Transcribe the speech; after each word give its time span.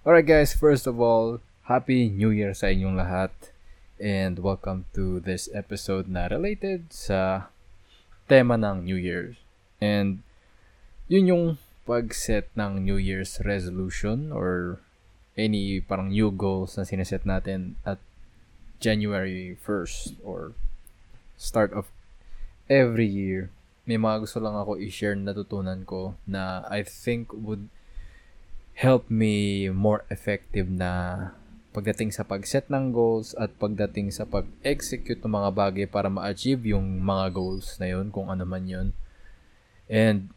Alright 0.00 0.24
guys, 0.24 0.56
first 0.56 0.88
of 0.88 0.96
all, 0.96 1.44
Happy 1.68 2.08
New 2.08 2.32
Year 2.32 2.56
sa 2.56 2.72
inyong 2.72 2.96
lahat. 2.96 3.36
And 4.00 4.40
welcome 4.40 4.88
to 4.96 5.20
this 5.20 5.44
episode 5.52 6.08
na 6.08 6.24
related 6.24 6.88
sa 6.88 7.52
tema 8.24 8.56
ng 8.56 8.88
New 8.88 8.96
Year. 8.96 9.36
And 9.76 10.24
yun 11.04 11.28
yung 11.28 11.44
pag-set 11.84 12.48
ng 12.56 12.80
New 12.80 12.96
Year's 12.96 13.44
resolution 13.44 14.32
or 14.32 14.80
any 15.36 15.84
parang 15.84 16.16
new 16.16 16.32
goals 16.32 16.80
na 16.80 16.88
sineset 16.88 17.28
natin 17.28 17.76
at 17.84 18.00
January 18.80 19.52
1st 19.60 20.16
or 20.24 20.56
start 21.36 21.76
of 21.76 21.92
every 22.72 23.04
year. 23.04 23.52
May 23.84 24.00
mga 24.00 24.24
gusto 24.24 24.40
lang 24.40 24.56
ako 24.56 24.80
i-share 24.80 25.12
na 25.12 25.36
natutunan 25.36 25.84
ko 25.84 26.16
na 26.24 26.64
I 26.72 26.88
think 26.88 27.36
would 27.36 27.68
help 28.80 29.12
me 29.12 29.68
more 29.68 30.08
effective 30.08 30.64
na 30.64 31.28
pagdating 31.76 32.08
sa 32.16 32.24
pag-set 32.24 32.64
ng 32.72 32.96
goals 32.96 33.36
at 33.36 33.52
pagdating 33.60 34.08
sa 34.08 34.24
pag-execute 34.24 35.20
ng 35.20 35.36
mga 35.36 35.50
bagay 35.52 35.84
para 35.84 36.08
ma-achieve 36.08 36.72
yung 36.72 37.04
mga 37.04 37.28
goals 37.36 37.76
na 37.76 37.92
yun, 37.92 38.08
kung 38.08 38.32
ano 38.32 38.48
man 38.48 38.64
yun. 38.64 38.88
And 39.84 40.32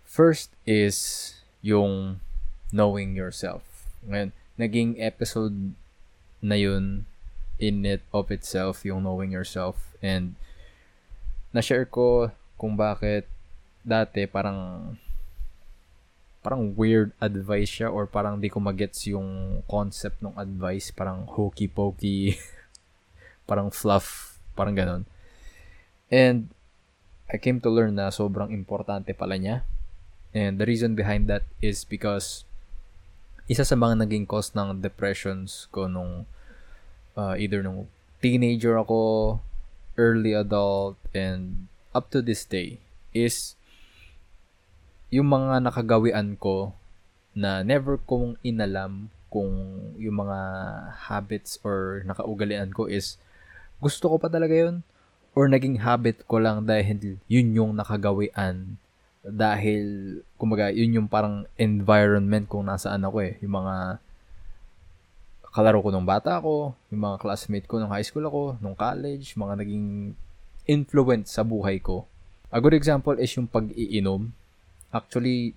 first 0.00 0.56
is 0.64 1.36
yung 1.60 2.24
knowing 2.72 3.12
yourself. 3.12 3.92
Ngayon, 4.08 4.32
naging 4.56 4.96
episode 4.96 5.76
na 6.40 6.56
yun 6.56 7.04
in 7.60 7.84
it 7.84 8.00
of 8.16 8.32
itself, 8.32 8.88
yung 8.88 9.04
knowing 9.04 9.28
yourself. 9.28 9.92
And 10.00 10.40
na-share 11.52 11.84
ko 11.84 12.32
kung 12.56 12.80
bakit 12.80 13.28
dati 13.84 14.24
parang 14.24 14.96
parang 16.48 16.72
weird 16.80 17.12
advice 17.20 17.68
siya 17.68 17.92
or 17.92 18.08
parang 18.08 18.40
di 18.40 18.48
ko 18.48 18.56
magets 18.56 19.04
yung 19.04 19.60
concept 19.68 20.24
ng 20.24 20.32
advice. 20.32 20.88
Parang 20.88 21.28
hokey-pokey, 21.28 22.40
parang 23.48 23.68
fluff, 23.68 24.40
parang 24.56 24.72
ganon. 24.72 25.04
And 26.08 26.48
I 27.28 27.36
came 27.36 27.60
to 27.60 27.68
learn 27.68 28.00
na 28.00 28.08
sobrang 28.08 28.48
importante 28.48 29.12
pala 29.12 29.36
niya. 29.36 29.68
And 30.32 30.56
the 30.56 30.64
reason 30.64 30.96
behind 30.96 31.28
that 31.28 31.44
is 31.60 31.84
because 31.84 32.48
isa 33.44 33.68
sa 33.68 33.76
mga 33.76 34.08
naging 34.08 34.24
cause 34.24 34.56
ng 34.56 34.80
depressions 34.80 35.68
ko 35.68 35.84
nung 35.84 36.24
uh, 37.12 37.36
either 37.36 37.60
nung 37.60 37.92
teenager 38.24 38.80
ako, 38.80 39.36
early 40.00 40.32
adult, 40.32 40.96
and 41.12 41.68
up 41.92 42.08
to 42.08 42.24
this 42.24 42.48
day 42.48 42.80
is 43.12 43.57
yung 45.08 45.28
mga 45.28 45.64
nakagawian 45.64 46.36
ko 46.36 46.76
na 47.32 47.64
never 47.64 47.96
kong 48.04 48.36
inalam 48.44 49.08
kung 49.28 49.52
yung 50.00 50.24
mga 50.24 50.40
habits 51.08 51.60
or 51.64 52.04
nakaugalian 52.04 52.72
ko 52.72 52.88
is 52.88 53.20
gusto 53.80 54.08
ko 54.08 54.16
pa 54.20 54.28
talaga 54.28 54.52
yun? 54.52 54.84
Or 55.38 55.46
naging 55.46 55.78
habit 55.80 56.26
ko 56.26 56.42
lang 56.42 56.66
dahil 56.66 57.20
yun 57.30 57.48
yung 57.54 57.72
nakagawian? 57.78 58.76
Dahil 59.22 60.18
kumbaga 60.34 60.72
yun 60.74 60.98
yung 60.98 61.08
parang 61.08 61.46
environment 61.54 62.50
kung 62.50 62.66
nasaan 62.66 63.06
ako 63.06 63.22
eh. 63.22 63.38
Yung 63.44 63.54
mga 63.54 64.02
kalaro 65.48 65.80
ko 65.80 65.88
nung 65.88 66.04
bata 66.04 66.38
ako 66.38 66.76
yung 66.92 67.02
mga 67.08 67.16
classmate 67.24 67.66
ko 67.66 67.80
nung 67.80 67.90
high 67.90 68.04
school 68.04 68.22
ako 68.28 68.60
nung 68.60 68.76
college 68.76 69.32
mga 69.34 69.64
naging 69.64 70.12
influence 70.68 71.32
sa 71.32 71.42
buhay 71.46 71.80
ko. 71.80 72.04
A 72.52 72.60
good 72.60 72.76
example 72.76 73.16
is 73.16 73.32
yung 73.36 73.48
pag-iinom 73.48 74.32
Actually, 74.88 75.52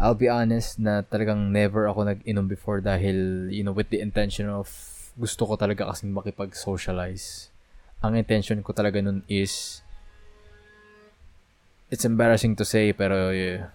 I'll 0.00 0.16
be 0.16 0.32
honest 0.32 0.80
na 0.80 1.04
talagang 1.04 1.52
never 1.52 1.84
ako 1.84 2.08
nag-inom 2.08 2.48
before 2.48 2.80
dahil, 2.80 3.48
you 3.52 3.60
know, 3.60 3.72
with 3.72 3.92
the 3.92 4.00
intention 4.00 4.48
of 4.48 4.68
gusto 5.16 5.44
ko 5.44 5.60
talaga 5.60 5.84
kasing 5.88 6.16
makipag-socialize. 6.16 7.52
Ang 8.00 8.16
intention 8.16 8.64
ko 8.64 8.72
talaga 8.72 9.04
nun 9.04 9.20
is 9.28 9.84
it's 11.92 12.08
embarrassing 12.08 12.56
to 12.56 12.64
say 12.64 12.96
pero 12.96 13.28
yeah, 13.28 13.68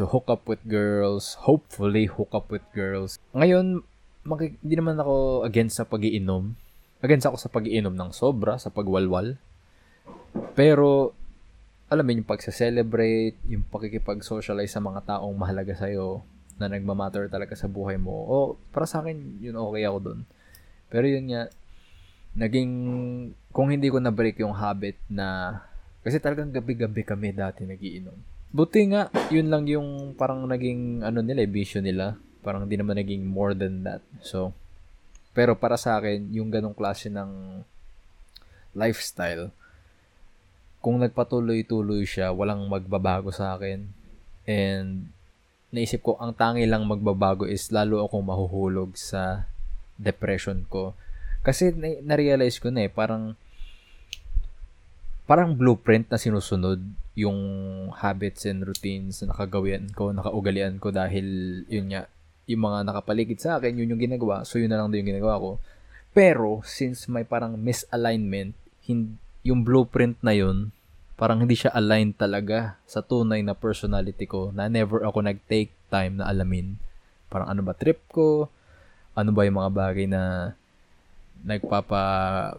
to 0.00 0.08
hook 0.08 0.24
up 0.32 0.48
with 0.48 0.62
girls, 0.64 1.36
hopefully 1.44 2.08
hook 2.08 2.32
up 2.32 2.48
with 2.48 2.64
girls. 2.72 3.20
Ngayon, 3.36 3.84
hindi 4.24 4.74
naman 4.76 4.96
ako 4.96 5.44
against 5.44 5.76
sa 5.76 5.84
pagiinom. 5.84 6.56
Against 7.04 7.28
ako 7.28 7.36
sa 7.36 7.52
pagiinom 7.52 7.92
ng 7.92 8.10
sobra, 8.16 8.56
sa 8.56 8.72
pagwalwal. 8.72 9.36
Pero 10.56 11.12
alam 11.86 12.02
mo 12.02 12.10
yung 12.10 12.26
pagsa-celebrate, 12.26 13.38
yung 13.46 13.62
pakikipag-socialize 13.70 14.74
sa 14.74 14.82
mga 14.82 15.06
taong 15.06 15.34
mahalaga 15.38 15.74
sa'yo, 15.74 16.22
na 16.56 16.72
nagmamatter 16.72 17.28
talaga 17.28 17.52
sa 17.52 17.68
buhay 17.68 18.00
mo. 18.00 18.12
O, 18.12 18.36
para 18.72 18.88
sa 18.88 19.04
akin, 19.04 19.38
yun 19.44 19.60
okay 19.60 19.84
ako 19.84 19.98
dun. 20.00 20.20
Pero 20.88 21.04
yun 21.04 21.28
nga, 21.30 21.52
naging, 22.32 22.72
kung 23.52 23.68
hindi 23.68 23.92
ko 23.92 24.00
na-break 24.00 24.40
yung 24.40 24.56
habit 24.56 24.96
na, 25.06 25.60
kasi 26.00 26.16
talagang 26.16 26.50
gabi-gabi 26.50 27.04
kami 27.04 27.36
dati 27.36 27.68
nagiinom. 27.68 28.16
Buti 28.50 28.80
nga, 28.88 29.12
yun 29.28 29.52
lang 29.52 29.68
yung 29.68 30.16
parang 30.16 30.48
naging, 30.48 31.04
ano 31.04 31.20
nila, 31.20 31.44
vision 31.44 31.84
nila. 31.84 32.16
Parang 32.40 32.64
hindi 32.64 32.78
naman 32.80 32.96
naging 32.96 33.26
more 33.26 33.52
than 33.52 33.84
that. 33.84 34.00
So, 34.24 34.56
pero 35.36 35.58
para 35.60 35.76
sa 35.76 36.00
akin, 36.00 36.32
yung 36.32 36.48
ganong 36.48 36.72
klase 36.72 37.12
ng 37.12 37.60
lifestyle, 38.72 39.52
kung 40.80 41.02
nagpatuloy-tuloy 41.02 42.06
siya, 42.06 42.30
walang 42.30 42.66
magbabago 42.70 43.34
sa 43.34 43.58
akin. 43.58 43.90
And 44.46 45.10
naisip 45.74 46.06
ko, 46.06 46.14
ang 46.16 46.32
tangi 46.32 46.64
lang 46.64 46.86
magbabago 46.86 47.44
is 47.44 47.68
lalo 47.74 48.06
akong 48.06 48.22
mahuhulog 48.22 48.94
sa 48.94 49.50
depression 49.98 50.62
ko. 50.70 50.94
Kasi 51.42 51.74
na- 51.74 52.18
realize 52.18 52.58
ko 52.62 52.70
na 52.70 52.86
eh, 52.86 52.92
parang 52.92 53.34
parang 55.26 55.58
blueprint 55.58 56.06
na 56.06 56.22
sinusunod 56.22 56.78
yung 57.18 57.38
habits 57.98 58.46
and 58.46 58.62
routines 58.62 59.18
na 59.20 59.34
nakagawian 59.34 59.90
ko, 59.90 60.14
nakaugalian 60.14 60.78
ko 60.78 60.94
dahil 60.94 61.26
yun 61.66 61.90
nga, 61.90 62.06
yung 62.46 62.62
mga 62.62 62.86
nakapaligid 62.86 63.42
sa 63.42 63.58
akin, 63.58 63.74
yun 63.74 63.90
yung 63.90 63.98
ginagawa. 63.98 64.46
So, 64.46 64.62
yun 64.62 64.70
na 64.70 64.78
lang 64.78 64.94
din 64.94 65.02
yung 65.02 65.18
ginagawa 65.18 65.42
ko. 65.42 65.50
Pero, 66.14 66.62
since 66.62 67.10
may 67.10 67.26
parang 67.26 67.58
misalignment, 67.58 68.54
hin- 68.86 69.18
yung 69.46 69.62
blueprint 69.62 70.18
na 70.18 70.34
yun, 70.34 70.74
parang 71.14 71.38
hindi 71.38 71.54
siya 71.54 71.70
aligned 71.70 72.18
talaga 72.18 72.76
sa 72.82 72.98
tunay 72.98 73.40
na 73.46 73.54
personality 73.54 74.26
ko 74.26 74.50
na 74.50 74.66
never 74.66 75.06
ako 75.06 75.22
nag-take 75.22 75.70
time 75.86 76.18
na 76.18 76.26
alamin. 76.26 76.74
Parang 77.30 77.54
ano 77.54 77.62
ba 77.62 77.72
trip 77.72 78.02
ko? 78.10 78.50
Ano 79.14 79.30
ba 79.30 79.46
yung 79.46 79.62
mga 79.62 79.72
bagay 79.72 80.06
na 80.10 80.52
nagpapa 81.46 82.02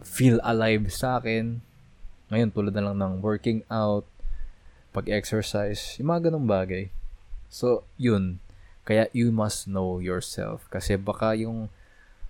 feel 0.02 0.40
alive 0.40 0.88
sa 0.88 1.20
akin? 1.20 1.60
Ngayon, 2.32 2.50
tulad 2.52 2.72
na 2.72 2.90
lang 2.90 2.96
ng 2.98 3.14
working 3.20 3.62
out, 3.68 4.04
pag-exercise, 4.90 5.96
yung 6.00 6.10
mga 6.10 6.28
ganong 6.28 6.48
bagay. 6.48 6.90
So, 7.48 7.84
yun. 7.96 8.42
Kaya 8.88 9.08
you 9.12 9.32
must 9.32 9.68
know 9.68 10.00
yourself. 10.00 10.64
Kasi 10.72 10.96
baka 10.96 11.36
yung 11.36 11.68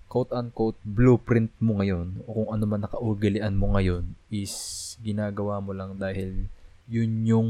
quote-unquote 0.09 0.81
blueprint 0.81 1.53
mo 1.61 1.77
ngayon 1.79 2.25
o 2.25 2.33
kung 2.33 2.49
ano 2.49 2.65
man 2.65 2.81
nakaugalian 2.81 3.53
mo 3.53 3.77
ngayon 3.77 4.09
is 4.33 4.97
ginagawa 5.05 5.61
mo 5.61 5.71
lang 5.71 5.95
dahil 6.01 6.49
yun 6.89 7.11
yung 7.23 7.49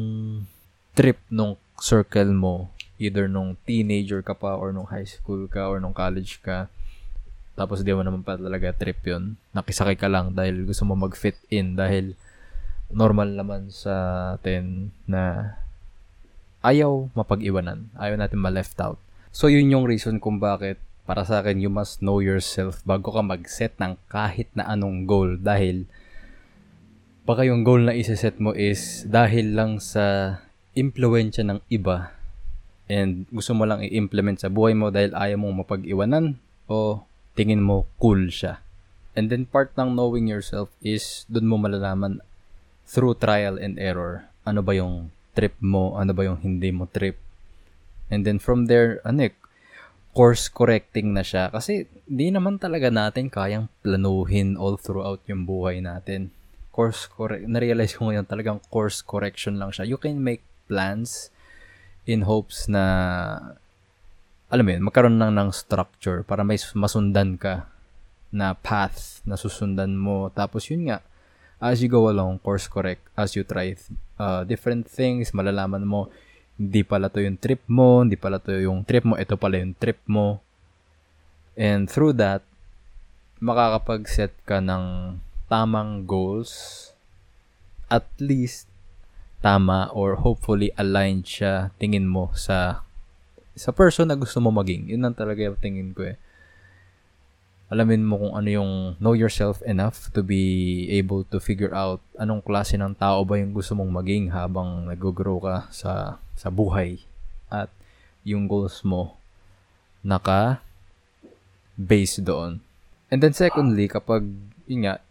trip 0.92 1.24
nung 1.32 1.56
circle 1.80 2.36
mo 2.36 2.68
either 3.00 3.32
nung 3.32 3.56
teenager 3.64 4.20
ka 4.20 4.36
pa 4.36 4.60
or 4.60 4.76
nung 4.76 4.86
high 4.92 5.08
school 5.08 5.48
ka 5.48 5.72
or 5.72 5.80
nung 5.80 5.96
college 5.96 6.44
ka. 6.44 6.68
Tapos 7.56 7.80
di 7.82 7.96
mo 7.96 8.04
naman 8.04 8.28
pa 8.28 8.36
talaga 8.36 8.76
trip 8.76 9.00
yun. 9.08 9.40
Nakisakay 9.56 9.96
ka 9.96 10.12
lang 10.12 10.36
dahil 10.36 10.68
gusto 10.68 10.84
mo 10.84 11.00
mag-fit 11.00 11.40
in 11.48 11.80
dahil 11.80 12.20
normal 12.92 13.32
naman 13.32 13.72
sa 13.72 14.36
atin 14.36 14.92
na 15.08 15.56
ayaw 16.60 17.08
mapag-iwanan. 17.16 17.88
Ayaw 17.96 18.20
natin 18.20 18.44
ma-left 18.44 18.76
out. 18.84 19.00
So 19.32 19.48
yun 19.48 19.72
yung 19.72 19.88
reason 19.88 20.20
kung 20.20 20.44
bakit 20.44 20.76
para 21.10 21.26
sa 21.26 21.42
akin, 21.42 21.58
you 21.58 21.74
must 21.74 22.06
know 22.06 22.22
yourself 22.22 22.86
bago 22.86 23.10
ka 23.10 23.26
mag-set 23.26 23.74
ng 23.82 23.98
kahit 24.14 24.46
na 24.54 24.70
anong 24.70 25.10
goal 25.10 25.42
dahil 25.42 25.90
baka 27.26 27.50
yung 27.50 27.66
goal 27.66 27.82
na 27.82 27.98
isa-set 27.98 28.38
mo 28.38 28.54
is 28.54 29.10
dahil 29.10 29.58
lang 29.58 29.82
sa 29.82 30.38
impluensya 30.78 31.42
ng 31.50 31.66
iba 31.74 32.14
and 32.86 33.26
gusto 33.34 33.58
mo 33.58 33.66
lang 33.66 33.82
i-implement 33.82 34.38
sa 34.38 34.54
buhay 34.54 34.78
mo 34.78 34.94
dahil 34.94 35.10
ayaw 35.18 35.42
mong 35.42 35.66
mapag-iwanan 35.66 36.38
o 36.70 37.02
tingin 37.34 37.66
mo 37.66 37.90
cool 37.98 38.30
siya. 38.30 38.62
And 39.18 39.34
then 39.34 39.50
part 39.50 39.74
ng 39.74 39.98
knowing 39.98 40.30
yourself 40.30 40.70
is 40.86 41.26
doon 41.26 41.50
mo 41.50 41.58
malalaman 41.58 42.22
through 42.86 43.18
trial 43.18 43.58
and 43.58 43.82
error. 43.82 44.30
Ano 44.46 44.62
ba 44.62 44.78
yung 44.78 45.10
trip 45.34 45.58
mo? 45.58 45.98
Ano 45.98 46.14
ba 46.14 46.22
yung 46.22 46.38
hindi 46.46 46.70
mo 46.70 46.86
trip? 46.86 47.18
And 48.14 48.30
then 48.30 48.38
from 48.38 48.70
there, 48.70 49.02
ano 49.02 49.34
course 50.20 50.52
correcting 50.52 51.16
na 51.16 51.24
siya 51.24 51.48
kasi 51.48 51.88
di 52.04 52.28
naman 52.28 52.60
talaga 52.60 52.92
natin 52.92 53.32
kayang 53.32 53.72
planuhin 53.80 54.60
all 54.60 54.76
throughout 54.76 55.24
yung 55.32 55.48
buhay 55.48 55.80
natin. 55.80 56.36
Course 56.76 57.08
correct, 57.08 57.48
na-realize 57.48 57.96
ko 57.96 58.12
ngayon 58.12 58.28
talagang 58.28 58.60
course 58.68 59.00
correction 59.00 59.56
lang 59.56 59.72
siya. 59.72 59.88
You 59.88 59.96
can 59.96 60.20
make 60.20 60.44
plans 60.68 61.32
in 62.04 62.28
hopes 62.28 62.68
na 62.68 62.84
alam 64.52 64.68
mo 64.68 64.76
yun, 64.76 64.84
magkaroon 64.84 65.16
lang 65.24 65.40
ng 65.40 65.56
structure 65.56 66.28
para 66.28 66.44
may 66.44 66.60
masundan 66.76 67.40
ka 67.40 67.72
na 68.28 68.60
path 68.60 69.24
na 69.24 69.40
susundan 69.40 69.96
mo. 69.96 70.28
Tapos 70.36 70.68
yun 70.68 70.92
nga, 70.92 71.00
as 71.64 71.80
you 71.80 71.88
go 71.88 72.12
along, 72.12 72.44
course 72.44 72.68
correct, 72.68 73.08
as 73.16 73.40
you 73.40 73.48
try 73.48 73.72
uh, 74.20 74.44
different 74.44 74.84
things, 74.84 75.32
malalaman 75.32 75.88
mo, 75.88 76.12
hindi 76.60 76.84
pala 76.84 77.08
to 77.08 77.24
yung 77.24 77.40
trip 77.40 77.64
mo, 77.72 78.04
hindi 78.04 78.20
pala 78.20 78.44
to 78.44 78.52
yung 78.52 78.84
trip 78.84 79.08
mo, 79.08 79.16
ito 79.16 79.40
pala 79.40 79.64
yung 79.64 79.72
trip 79.80 80.04
mo. 80.12 80.44
And 81.56 81.88
through 81.88 82.20
that, 82.20 82.44
makakapag-set 83.40 84.36
ka 84.44 84.60
ng 84.60 85.18
tamang 85.48 86.04
goals, 86.04 86.92
at 87.88 88.06
least 88.20 88.68
tama 89.40 89.88
or 89.96 90.20
hopefully 90.20 90.70
aligned 90.76 91.24
siya 91.24 91.72
tingin 91.80 92.04
mo 92.04 92.28
sa 92.36 92.84
sa 93.56 93.72
person 93.72 94.08
na 94.08 94.20
gusto 94.20 94.40
mo 94.44 94.52
maging. 94.52 94.92
Yun 94.92 95.04
lang 95.04 95.16
talaga 95.16 95.44
yung 95.48 95.60
tingin 95.60 95.92
ko 95.96 96.12
eh. 96.12 96.16
Alamin 97.70 98.02
mo 98.02 98.18
kung 98.18 98.34
ano 98.34 98.50
yung 98.50 98.72
know 98.98 99.14
yourself 99.14 99.62
enough 99.62 100.10
to 100.18 100.26
be 100.26 100.90
able 100.90 101.22
to 101.30 101.38
figure 101.38 101.70
out 101.70 102.02
anong 102.18 102.42
klase 102.42 102.74
ng 102.74 102.98
tao 102.98 103.22
ba 103.22 103.38
yung 103.38 103.54
gusto 103.54 103.78
mong 103.78 103.94
maging 103.94 104.34
habang 104.34 104.90
nag-grow 104.90 105.38
ka 105.38 105.70
sa 105.70 106.18
sa 106.34 106.50
buhay 106.50 106.98
at 107.54 107.70
yung 108.26 108.50
goals 108.50 108.82
mo 108.82 109.18
naka 110.02 110.66
base 111.78 112.20
doon. 112.20 112.60
And 113.14 113.22
then 113.22 113.38
secondly, 113.38 113.88
kapag 113.88 114.26
yun 114.70 114.86
nga, 114.86 115.02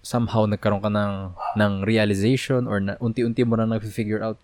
somehow 0.00 0.48
nagkaroon 0.48 0.82
ka 0.82 0.90
ng, 0.90 1.14
ng 1.60 1.72
realization 1.84 2.64
or 2.64 2.80
na, 2.80 2.96
unti-unti 2.98 3.44
mo 3.44 3.54
na 3.60 3.68
nag-figure 3.68 4.24
out 4.24 4.40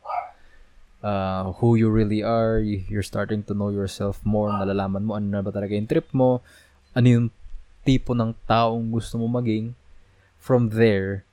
uh, 1.01 1.51
who 1.59 1.75
you 1.75 1.89
really 1.89 2.21
are, 2.21 2.61
you're 2.61 3.05
starting 3.05 3.43
to 3.43 3.57
know 3.57 3.73
yourself 3.73 4.21
more, 4.23 4.53
nalalaman 4.53 5.03
mo 5.03 5.17
ano 5.17 5.27
na 5.27 5.41
ba 5.41 5.51
talaga 5.51 5.73
yung 5.73 5.89
trip 5.89 6.07
mo, 6.13 6.45
ano 6.97 7.09
yung 7.13 7.27
tipo 7.85 8.17
ng 8.17 8.33
taong 8.49 8.89
gusto 8.89 9.21
mo 9.21 9.29
maging. 9.29 9.77
From 10.41 10.73
there, 10.73 11.29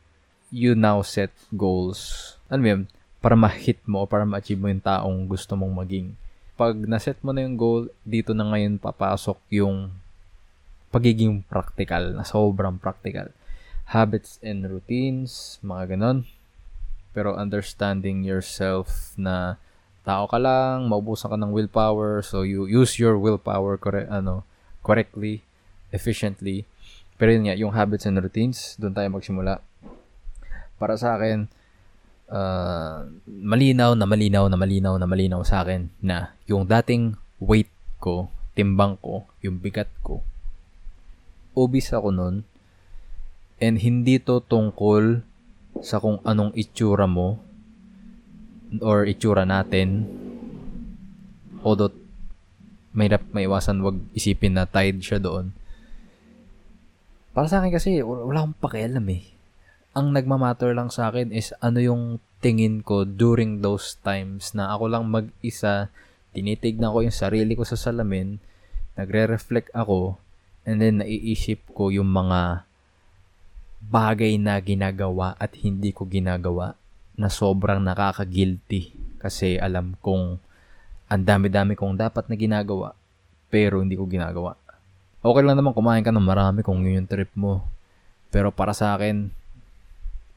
you 0.52 0.76
now 0.76 1.00
set 1.00 1.32
goals. 1.56 2.36
Ano 2.52 2.68
yun? 2.68 2.82
Para 3.24 3.40
ma-hit 3.40 3.80
mo 3.88 4.04
o 4.04 4.10
para 4.10 4.28
ma-achieve 4.28 4.60
mo 4.60 4.68
yung 4.68 4.84
taong 4.84 5.24
gusto 5.24 5.56
mong 5.56 5.72
maging. 5.88 6.20
Pag 6.60 6.84
na-set 6.84 7.16
mo 7.24 7.32
na 7.32 7.48
yung 7.48 7.56
goal, 7.56 7.88
dito 8.04 8.36
na 8.36 8.44
ngayon 8.52 8.76
papasok 8.76 9.40
yung 9.56 9.96
pagiging 10.92 11.42
practical, 11.48 12.14
na 12.14 12.28
sobrang 12.28 12.78
practical. 12.78 13.32
Habits 13.90 14.38
and 14.44 14.68
routines, 14.68 15.58
mga 15.64 15.98
ganon. 15.98 16.28
Pero 17.16 17.34
understanding 17.34 18.22
yourself 18.22 19.16
na 19.16 19.58
tao 20.04 20.28
ka 20.28 20.38
lang, 20.38 20.92
maubusan 20.92 21.32
ka 21.32 21.38
ng 21.40 21.56
willpower, 21.56 22.20
so 22.22 22.44
you 22.44 22.68
use 22.68 23.00
your 23.00 23.16
willpower 23.18 23.80
correct, 23.80 24.12
ano, 24.12 24.46
correctly, 24.84 25.42
efficiently. 25.94 26.66
Pero 27.22 27.30
yun 27.30 27.46
nga, 27.46 27.56
yung 27.56 27.72
habits 27.78 28.10
and 28.10 28.18
routines, 28.18 28.74
doon 28.82 28.98
tayo 28.98 29.08
magsimula. 29.14 29.62
Para 30.82 30.98
sa 30.98 31.16
akin, 31.16 31.46
uh, 32.34 33.06
malinaw 33.30 33.94
na 33.94 34.10
malinaw 34.10 34.50
na 34.50 34.58
malinaw 34.58 34.98
na 34.98 35.06
malinaw 35.06 35.46
sa 35.46 35.62
akin 35.62 35.94
na 36.02 36.34
yung 36.50 36.66
dating 36.66 37.14
weight 37.38 37.70
ko, 38.02 38.34
timbang 38.58 38.98
ko, 39.00 39.30
yung 39.46 39.62
bigat 39.62 39.88
ko, 40.02 40.26
obese 41.54 41.94
ako 41.94 42.10
nun. 42.10 42.36
And 43.62 43.80
hindi 43.80 44.20
to 44.20 44.44
tungkol 44.44 45.24
sa 45.80 46.02
kung 46.02 46.20
anong 46.28 46.52
itsura 46.58 47.08
mo 47.08 47.40
or 48.84 49.08
itsura 49.08 49.48
natin. 49.48 50.10
Although 51.64 51.96
may 52.92 53.08
may 53.32 53.48
iwasan 53.48 53.80
wag 53.82 53.98
isipin 54.12 54.60
na 54.60 54.68
tied 54.68 55.00
siya 55.00 55.22
doon. 55.22 55.56
Para 57.34 57.50
sa 57.50 57.60
akin 57.60 57.74
kasi 57.74 58.06
wala 58.06 58.46
akong 58.46 58.58
pakialam 58.62 59.06
eh. 59.10 59.26
Ang 59.98 60.14
nagmamatter 60.14 60.74
lang 60.74 60.94
sa 60.94 61.10
akin 61.10 61.34
is 61.34 61.54
ano 61.62 61.82
yung 61.82 62.04
tingin 62.42 62.86
ko 62.86 63.06
during 63.06 63.62
those 63.62 63.98
times 64.02 64.54
na 64.54 64.74
ako 64.74 64.90
lang 64.90 65.10
mag-isa, 65.10 65.90
tinitignan 66.34 66.94
ko 66.94 67.06
yung 67.06 67.14
sarili 67.14 67.54
ko 67.58 67.66
sa 67.66 67.78
salamin, 67.78 68.38
nagre-reflect 68.98 69.74
ako, 69.74 70.22
And 70.64 70.80
then, 70.80 71.04
naiisip 71.04 71.76
ko 71.76 71.92
yung 71.92 72.08
mga 72.08 72.64
bagay 73.84 74.40
na 74.40 74.56
ginagawa 74.64 75.36
at 75.36 75.60
hindi 75.60 75.92
ko 75.92 76.08
ginagawa 76.08 76.80
na 77.20 77.28
sobrang 77.28 77.84
nakaka-guilty 77.84 78.96
kasi 79.20 79.60
alam 79.60 80.00
kong 80.00 80.40
ang 81.12 81.24
dami-dami 81.28 81.76
kong 81.76 82.00
dapat 82.00 82.32
na 82.32 82.40
ginagawa 82.40 82.96
pero 83.52 83.84
hindi 83.84 84.00
ko 84.00 84.08
ginagawa. 84.08 84.56
Okay 85.24 85.40
lang 85.40 85.56
naman 85.56 85.72
kumain 85.72 86.04
ka 86.04 86.12
ng 86.12 86.20
marami 86.20 86.68
kung 86.68 86.84
yun 86.84 87.00
yung 87.00 87.08
trip 87.08 87.32
mo. 87.32 87.64
Pero 88.28 88.52
para 88.52 88.76
sa 88.76 88.92
akin, 88.92 89.32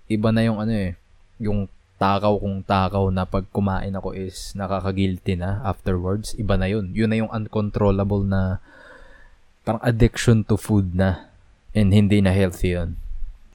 iba 0.07 0.31
na 0.31 0.47
yung 0.47 0.63
ano 0.63 0.71
eh, 0.71 0.95
yung 1.43 1.67
takaw 1.99 2.39
kong 2.39 2.63
takaw 2.63 3.11
na 3.11 3.27
pag 3.27 3.43
kumain 3.51 3.91
ako 3.99 4.15
is 4.15 4.55
nakaka-guilty 4.55 5.35
na 5.35 5.59
afterwards. 5.67 6.39
Iba 6.39 6.55
na 6.55 6.71
yun. 6.71 6.95
Yun 6.95 7.11
na 7.11 7.19
yung 7.19 7.33
uncontrollable 7.35 8.23
na 8.23 8.63
parang 9.67 9.83
addiction 9.83 10.47
to 10.47 10.55
food 10.55 10.95
na 10.95 11.35
and 11.75 11.91
hindi 11.91 12.23
na 12.23 12.31
healthy 12.31 12.79
yun. 12.79 12.95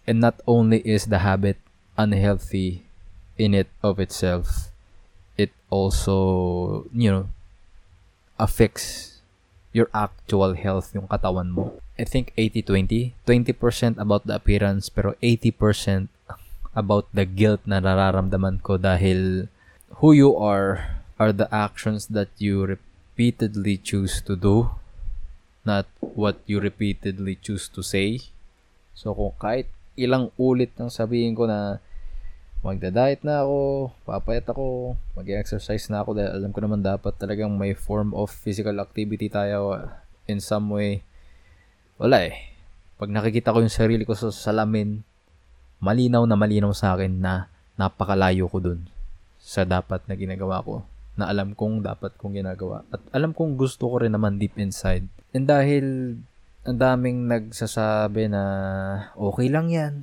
And 0.04 0.20
not 0.20 0.36
only 0.44 0.84
is 0.84 1.08
the 1.08 1.24
habit 1.24 1.56
unhealthy 1.96 2.84
in 3.40 3.56
it 3.56 3.72
of 3.80 4.04
itself, 4.04 4.74
it 5.40 5.56
also, 5.72 6.84
you 6.92 7.08
know, 7.08 7.32
affects 8.36 9.21
your 9.72 9.88
actual 9.96 10.54
health, 10.54 10.92
yung 10.92 11.08
katawan 11.08 11.52
mo. 11.52 11.80
I 11.96 12.04
think 12.04 12.36
80-20. 12.36 13.16
20% 13.24 13.98
about 13.98 14.28
the 14.28 14.36
appearance, 14.36 14.92
pero 14.92 15.16
80% 15.24 16.12
about 16.76 17.08
the 17.12 17.28
guilt 17.28 17.64
na 17.68 17.84
nararamdaman 17.84 18.64
ko 18.64 18.80
dahil 18.80 19.52
who 20.00 20.16
you 20.16 20.36
are 20.40 21.00
are 21.20 21.36
the 21.36 21.52
actions 21.52 22.10
that 22.10 22.32
you 22.40 22.64
repeatedly 22.64 23.78
choose 23.78 24.24
to 24.24 24.40
do 24.40 24.72
not 25.62 25.86
what 26.02 26.42
you 26.46 26.60
repeatedly 26.60 27.38
choose 27.38 27.70
to 27.70 27.86
say. 27.86 28.22
So, 28.98 29.14
kung 29.14 29.34
kahit 29.38 29.70
ilang 29.98 30.34
ulit 30.38 30.74
nang 30.78 30.90
sabihin 30.90 31.38
ko 31.38 31.46
na 31.46 31.78
magda-diet 32.62 33.26
na 33.26 33.42
ako, 33.42 33.90
papayat 34.06 34.46
ako, 34.46 34.94
mag-exercise 35.18 35.90
na 35.90 36.06
ako 36.06 36.18
dahil 36.18 36.32
alam 36.38 36.52
ko 36.54 36.60
naman 36.62 36.86
dapat 36.86 37.14
talagang 37.18 37.50
may 37.54 37.74
form 37.74 38.14
of 38.14 38.30
physical 38.30 38.78
activity 38.78 39.30
tayo 39.30 39.82
in 40.30 40.38
some 40.38 40.70
way. 40.70 41.02
Wala 41.98 42.30
eh. 42.30 42.54
Pag 43.02 43.10
nakikita 43.10 43.54
ko 43.54 43.66
yung 43.66 43.74
sarili 43.74 44.06
ko 44.06 44.14
sa 44.14 44.30
salamin, 44.30 45.02
malinaw 45.82 46.22
na 46.30 46.38
malinaw 46.38 46.70
sa 46.74 46.94
akin 46.94 47.18
na 47.18 47.50
napakalayo 47.82 48.46
ko 48.46 48.62
dun 48.62 48.86
sa 49.42 49.66
dapat 49.66 50.06
na 50.06 50.14
ginagawa 50.14 50.62
ko 50.62 50.86
na 51.18 51.28
alam 51.28 51.58
kong 51.58 51.82
dapat 51.82 52.14
kong 52.22 52.38
ginagawa. 52.38 52.86
At 52.94 53.02
alam 53.10 53.34
kong 53.34 53.58
gusto 53.58 53.90
ko 53.90 54.06
rin 54.06 54.14
naman 54.14 54.38
deep 54.38 54.56
inside 54.62 55.10
And 55.32 55.48
dahil 55.48 56.20
ang 56.68 56.78
daming 56.78 57.32
nagsasabi 57.32 58.28
na 58.28 58.44
okay 59.16 59.48
lang 59.48 59.72
yan, 59.72 59.94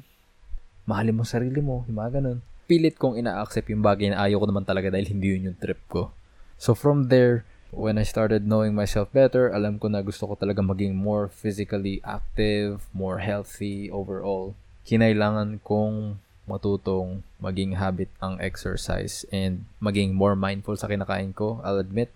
mahalin 0.88 1.21
mo 1.21 1.25
sarili 1.28 1.61
mo, 1.61 1.85
yung 1.85 2.00
mga 2.00 2.18
ganun. 2.18 2.40
Pilit 2.68 3.00
kong 3.00 3.16
ina-accept 3.16 3.72
yung 3.72 3.80
bagay 3.80 4.12
na 4.12 4.28
ayaw 4.28 4.44
ko 4.44 4.46
naman 4.52 4.68
talaga 4.68 4.92
dahil 4.92 5.08
hindi 5.08 5.32
yun 5.32 5.48
yung 5.48 5.58
trip 5.58 5.80
ko. 5.88 6.12
So 6.60 6.76
from 6.76 7.08
there, 7.08 7.48
when 7.72 7.96
I 7.96 8.04
started 8.04 8.44
knowing 8.44 8.76
myself 8.76 9.08
better, 9.08 9.48
alam 9.48 9.80
ko 9.80 9.88
na 9.88 10.04
gusto 10.04 10.28
ko 10.28 10.37
talaga 10.37 10.60
maging 10.60 10.92
more 10.92 11.32
physically 11.32 12.04
active, 12.04 12.84
more 12.92 13.25
healthy 13.25 13.88
overall. 13.88 14.52
Kinailangan 14.84 15.64
kong 15.64 16.20
matutong 16.48 17.25
maging 17.40 17.76
habit 17.76 18.08
ang 18.25 18.40
exercise 18.40 19.25
and 19.28 19.68
maging 19.80 20.16
more 20.16 20.37
mindful 20.37 20.76
sa 20.76 20.88
kinakain 20.88 21.32
ko. 21.32 21.60
I'll 21.64 21.80
admit, 21.80 22.12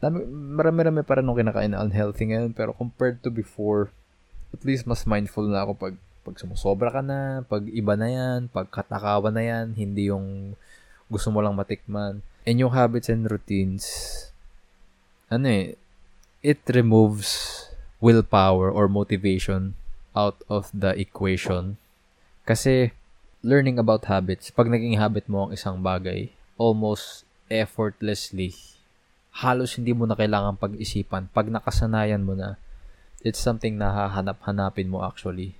marami-rami 0.00 1.04
pa 1.04 1.20
rin 1.20 1.28
nung 1.28 1.36
kinakain 1.36 1.76
na 1.76 1.84
unhealthy 1.84 2.32
ngayon. 2.32 2.56
Pero 2.56 2.72
compared 2.72 3.20
to 3.20 3.28
before, 3.28 3.92
at 4.52 4.64
least 4.64 4.88
mas 4.88 5.04
mindful 5.04 5.44
na 5.44 5.64
ako 5.64 5.72
pag, 5.76 5.94
pag 6.30 6.38
sumusobra 6.38 6.94
ka 6.94 7.02
na, 7.02 7.42
pag 7.42 7.66
iba 7.66 7.98
na 7.98 8.06
yan, 8.06 8.46
pag 8.54 8.70
katakawan 8.70 9.34
na 9.34 9.42
yan, 9.42 9.74
hindi 9.74 10.14
yung 10.14 10.54
gusto 11.10 11.34
mo 11.34 11.42
lang 11.42 11.58
matikman. 11.58 12.22
And 12.46 12.62
yung 12.62 12.70
habits 12.70 13.10
and 13.10 13.26
routines, 13.26 13.82
ano 15.26 15.50
eh, 15.50 15.74
it 16.38 16.62
removes 16.70 17.66
willpower 17.98 18.70
or 18.70 18.86
motivation 18.86 19.74
out 20.14 20.38
of 20.46 20.70
the 20.70 20.94
equation. 20.94 21.82
Kasi, 22.46 22.94
learning 23.42 23.82
about 23.82 24.06
habits, 24.06 24.54
pag 24.54 24.70
naging 24.70 25.02
habit 25.02 25.26
mo 25.26 25.50
ang 25.50 25.58
isang 25.58 25.82
bagay, 25.82 26.30
almost 26.54 27.26
effortlessly, 27.50 28.54
halos 29.34 29.74
hindi 29.74 29.90
mo 29.90 30.06
na 30.06 30.14
kailangan 30.14 30.62
pag-isipan. 30.62 31.26
Pag 31.34 31.50
nakasanayan 31.50 32.22
mo 32.22 32.38
na, 32.38 32.54
it's 33.26 33.42
something 33.42 33.74
na 33.74 33.90
hahanap-hanapin 33.90 34.86
mo 34.86 35.02
actually. 35.02 35.59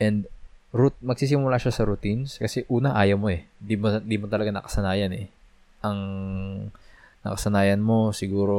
And 0.00 0.24
root, 0.72 0.96
magsisimula 1.04 1.60
siya 1.60 1.74
sa 1.74 1.84
routines 1.84 2.40
kasi 2.40 2.64
una 2.72 2.96
ayaw 2.96 3.20
mo 3.20 3.28
eh. 3.28 3.44
Di 3.60 3.76
mo, 3.76 4.00
di 4.00 4.16
mo 4.16 4.26
talaga 4.26 4.50
nakasanayan 4.50 5.12
eh. 5.12 5.26
Ang 5.84 6.00
nakasanayan 7.20 7.84
mo 7.84 8.16
siguro 8.16 8.58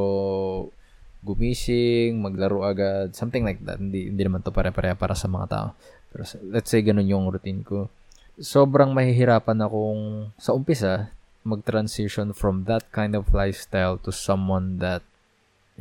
gumising, 1.26 2.18
maglaro 2.22 2.66
agad, 2.66 3.14
something 3.18 3.42
like 3.42 3.62
that. 3.66 3.82
Hindi, 3.82 4.14
hindi 4.14 4.22
naman 4.22 4.46
to 4.46 4.54
pare-pareha 4.54 4.94
para 4.94 5.18
sa 5.18 5.26
mga 5.26 5.48
tao. 5.50 5.68
Pero 6.14 6.24
let's 6.54 6.70
say 6.70 6.86
ganun 6.86 7.10
yung 7.10 7.30
routine 7.30 7.66
ko. 7.66 7.90
Sobrang 8.38 8.94
mahihirapan 8.94 9.66
akong 9.66 10.34
sa 10.38 10.54
umpisa 10.54 11.14
mag-transition 11.42 12.38
from 12.38 12.70
that 12.70 12.86
kind 12.94 13.18
of 13.18 13.34
lifestyle 13.34 13.98
to 13.98 14.14
someone 14.14 14.78
that 14.78 15.02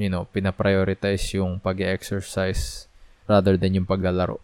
you 0.01 0.09
know, 0.09 0.25
pinaprioritize 0.33 1.37
yung 1.37 1.61
pag-exercise 1.61 2.89
rather 3.29 3.61
than 3.61 3.77
yung 3.77 3.85
paglalaro. 3.85 4.41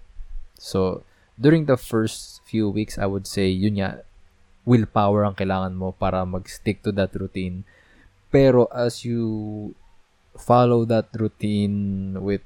So, 0.59 1.05
during 1.37 1.69
the 1.69 1.77
first 1.77 2.41
few 2.45 2.69
weeks, 2.69 2.97
I 2.97 3.07
would 3.07 3.27
say, 3.29 3.49
yun 3.49 3.81
nga, 3.81 4.05
willpower 4.67 5.23
ang 5.23 5.39
kailangan 5.39 5.79
mo 5.79 5.95
para 5.95 6.27
mag-stick 6.27 6.83
to 6.83 6.91
that 6.99 7.15
routine. 7.15 7.63
Pero 8.35 8.67
as 8.75 9.07
you 9.07 9.73
follow 10.35 10.85
that 10.85 11.09
routine 11.15 12.19
with 12.21 12.43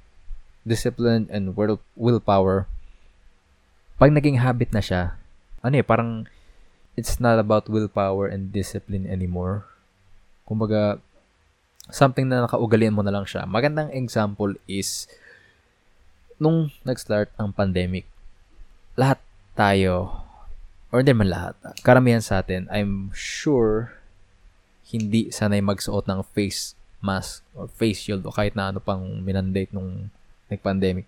discipline 0.68 1.26
and 1.32 1.56
will 1.56 1.80
willpower, 1.96 2.68
pag 3.96 4.12
naging 4.12 4.38
habit 4.38 4.70
na 4.76 4.84
siya, 4.84 5.16
ano 5.64 5.80
eh, 5.80 5.84
parang 5.84 6.28
it's 6.96 7.16
not 7.18 7.40
about 7.40 7.72
willpower 7.72 8.28
and 8.28 8.52
discipline 8.52 9.08
anymore. 9.08 9.64
Kumbaga, 10.44 11.00
something 11.88 12.28
na 12.28 12.44
nakaugalian 12.44 12.92
mo 12.92 13.00
na 13.00 13.12
lang 13.12 13.24
siya. 13.24 13.48
Magandang 13.48 13.88
example 13.96 14.52
is, 14.68 15.08
nung 16.40 16.72
nag-start 16.82 17.28
ang 17.36 17.52
pandemic, 17.52 18.08
lahat 18.96 19.20
tayo, 19.52 20.24
or 20.88 21.04
hindi 21.04 21.12
man 21.12 21.28
lahat, 21.28 21.54
karamihan 21.84 22.24
sa 22.24 22.40
atin, 22.40 22.64
I'm 22.72 23.12
sure, 23.12 24.00
hindi 24.90 25.30
sanay 25.30 25.62
magsuot 25.62 26.08
ng 26.08 26.24
face 26.34 26.74
mask 26.98 27.46
or 27.54 27.70
face 27.70 28.08
shield 28.08 28.26
o 28.26 28.34
kahit 28.34 28.58
na 28.58 28.72
ano 28.74 28.80
pang 28.82 29.22
minandate 29.22 29.70
nung 29.70 30.10
nag-pandemic. 30.50 31.06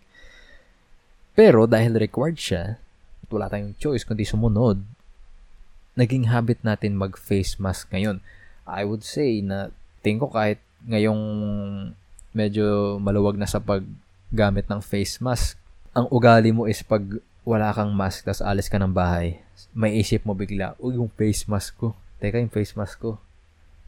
Pero 1.33 1.65
dahil 1.65 1.97
required 1.97 2.37
siya, 2.37 2.77
at 3.25 3.29
wala 3.33 3.49
tayong 3.49 3.75
choice 3.81 4.05
kundi 4.05 4.29
sumunod, 4.29 4.85
naging 5.97 6.29
habit 6.29 6.61
natin 6.61 6.97
mag-face 6.97 7.57
mask 7.57 7.89
ngayon. 7.91 8.21
I 8.69 8.85
would 8.85 9.03
say 9.03 9.41
na 9.41 9.73
tingin 10.05 10.21
ko 10.21 10.29
kahit 10.29 10.61
ngayong 10.87 11.23
medyo 12.33 12.97
maluwag 13.01 13.37
na 13.37 13.49
sa 13.49 13.61
paggamit 14.33 14.65
ng 14.65 14.81
face 14.81 15.21
mask, 15.21 15.61
ang 15.93 16.09
ugali 16.09 16.57
mo 16.57 16.65
is 16.65 16.81
pag 16.81 17.05
wala 17.45 17.69
kang 17.77 17.93
mask 17.93 18.25
tapos 18.25 18.41
alis 18.41 18.73
ka 18.73 18.81
ng 18.81 18.97
bahay, 18.97 19.45
may 19.77 20.01
isip 20.01 20.25
mo 20.25 20.33
bigla, 20.33 20.73
uy, 20.81 20.97
yung 20.97 21.12
face 21.12 21.45
mask 21.45 21.77
ko. 21.77 21.93
Teka, 22.17 22.41
yung 22.41 22.49
face 22.49 22.73
mask 22.73 22.97
ko. 22.97 23.21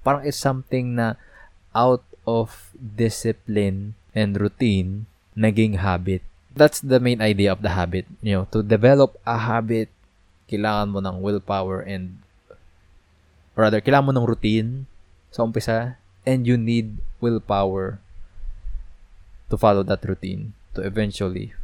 Parang 0.05 0.21
it's 0.21 0.37
something 0.37 1.01
na 1.01 1.17
out 1.73 2.05
of 2.29 2.77
discipline 2.77 3.97
and 4.13 4.37
routine, 4.37 5.09
naging 5.33 5.81
habit. 5.81 6.21
That's 6.53 6.85
the 6.85 7.01
main 7.01 7.25
idea 7.25 7.49
of 7.49 7.65
the 7.65 7.73
habit. 7.73 8.05
You 8.21 8.45
know, 8.45 8.47
to 8.53 8.61
develop 8.61 9.17
a 9.25 9.41
habit, 9.41 9.89
kailangan 10.45 10.93
mo 10.93 11.01
ng 11.01 11.25
willpower 11.25 11.81
and 11.81 12.21
rather, 13.57 13.81
kailangan 13.81 14.13
mo 14.13 14.13
ng 14.13 14.29
routine 14.29 14.85
sa 15.33 15.41
umpisa 15.41 15.97
and 16.29 16.45
you 16.45 16.61
need 16.61 17.01
willpower 17.25 18.04
to 19.49 19.55
follow 19.57 19.85
that 19.85 20.05
routine 20.05 20.53
to 20.73 20.83
eventually 20.83 21.55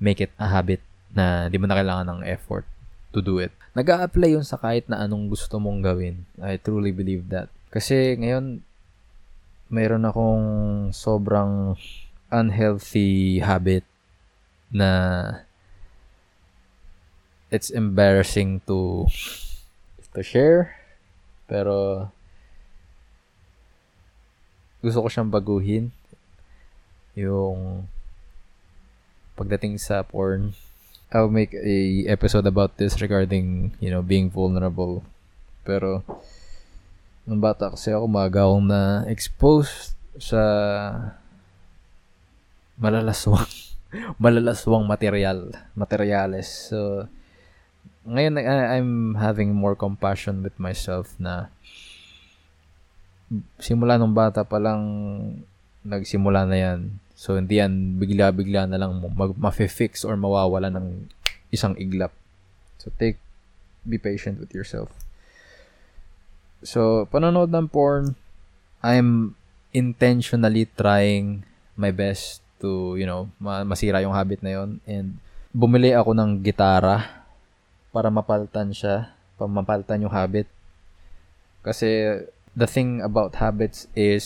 make 0.00 0.20
it 0.20 0.32
a 0.36 0.48
habit 0.50 0.82
na 1.12 1.48
di 1.48 1.56
mo 1.56 1.64
na 1.64 1.78
kailangan 1.78 2.20
ng 2.20 2.20
effort 2.28 2.66
to 3.14 3.24
do 3.24 3.40
it. 3.40 3.54
nag 3.72 3.88
apply 3.88 4.36
yun 4.36 4.44
sa 4.44 4.60
kahit 4.60 4.88
na 4.88 5.04
anong 5.04 5.28
gusto 5.28 5.60
mong 5.60 5.84
gawin. 5.84 6.24
I 6.40 6.56
truly 6.56 6.92
believe 6.92 7.28
that. 7.28 7.52
Kasi 7.68 8.16
ngayon, 8.16 8.64
mayroon 9.68 10.08
akong 10.08 10.46
sobrang 10.96 11.76
unhealthy 12.32 13.38
habit 13.44 13.84
na 14.72 14.90
it's 17.52 17.70
embarrassing 17.70 18.58
to 18.66 19.06
to 20.10 20.20
share 20.24 20.74
pero 21.46 22.08
gusto 24.82 25.04
ko 25.04 25.08
siyang 25.12 25.30
baguhin 25.30 25.94
yung 27.16 27.88
pagdating 29.34 29.80
sa 29.80 30.04
porn 30.04 30.52
I'll 31.10 31.32
make 31.32 31.54
a 31.56 32.04
episode 32.06 32.44
about 32.44 32.76
this 32.76 33.00
regarding 33.00 33.72
you 33.80 33.88
know 33.88 34.04
being 34.04 34.28
vulnerable 34.28 35.02
pero 35.66 36.04
Nung 37.26 37.42
bata 37.42 37.74
kasi 37.74 37.90
ako, 37.90 38.06
maga 38.06 38.46
akong 38.46 38.70
na-expose 38.70 39.98
sa 40.14 40.40
malalaswang 42.78 43.50
malalaswang 44.22 44.86
material, 44.86 45.50
materials. 45.74 46.70
So, 46.70 47.10
ngayon 48.06 48.38
I'm 48.38 49.18
having 49.18 49.50
more 49.50 49.74
compassion 49.74 50.46
with 50.46 50.54
myself 50.62 51.18
na 51.18 51.50
simula 53.58 53.98
nung 53.98 54.14
bata 54.14 54.46
pa 54.46 54.62
lang 54.62 54.86
nagsimula 55.82 56.46
na 56.46 56.58
yan. 56.62 56.80
So, 57.16 57.40
hindi 57.40 57.56
yan 57.56 57.96
bigla-bigla 57.96 58.68
na 58.68 58.76
lang 58.76 59.00
ma-fix 59.40 60.04
or 60.04 60.20
mawawala 60.20 60.68
ng 60.68 61.08
isang 61.48 61.72
iglap. 61.80 62.12
So, 62.76 62.92
take, 62.92 63.16
be 63.88 63.96
patient 63.96 64.36
with 64.36 64.52
yourself. 64.52 64.92
So, 66.60 67.08
panonood 67.08 67.48
ng 67.48 67.72
porn, 67.72 68.20
I'm 68.84 69.32
intentionally 69.72 70.68
trying 70.76 71.48
my 71.72 71.88
best 71.88 72.44
to, 72.60 73.00
you 73.00 73.08
know, 73.08 73.32
ma- 73.40 73.64
masira 73.64 74.04
yung 74.04 74.12
habit 74.12 74.44
na 74.44 74.52
yon 74.60 74.84
And 74.84 75.16
bumili 75.56 75.96
ako 75.96 76.12
ng 76.12 76.44
gitara 76.44 77.24
para 77.96 78.12
mapaltan 78.12 78.76
siya, 78.76 79.16
para 79.40 79.48
mapaltan 79.48 80.04
yung 80.04 80.12
habit. 80.12 80.44
Kasi 81.64 82.20
the 82.52 82.68
thing 82.68 83.00
about 83.00 83.40
habits 83.40 83.88
is 83.96 84.24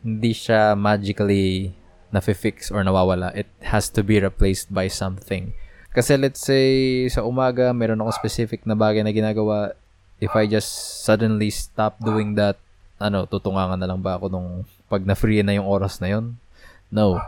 hindi 0.00 0.32
siya 0.32 0.72
magically 0.72 1.76
nafe-fix 2.12 2.70
or 2.70 2.82
nawawala. 2.82 3.34
It 3.34 3.50
has 3.66 3.88
to 3.94 4.02
be 4.02 4.20
replaced 4.20 4.72
by 4.72 4.88
something. 4.88 5.52
Kasi 5.96 6.20
let's 6.20 6.44
say 6.44 7.08
sa 7.08 7.24
umaga, 7.24 7.72
meron 7.72 8.04
ako 8.04 8.12
specific 8.12 8.68
na 8.68 8.76
bagay 8.76 9.00
na 9.00 9.16
ginagawa 9.16 9.72
if 10.20 10.32
I 10.36 10.44
just 10.48 11.02
suddenly 11.04 11.50
stop 11.50 12.00
doing 12.00 12.36
that, 12.36 12.56
ano, 12.96 13.28
tutungangan 13.28 13.80
na 13.80 13.88
lang 13.88 14.00
ba 14.00 14.16
ako 14.16 14.32
nung 14.32 14.50
pag 14.88 15.04
na-free 15.04 15.44
na 15.44 15.56
yung 15.56 15.68
oras 15.68 16.00
na 16.00 16.08
yon? 16.08 16.40
No. 16.88 17.20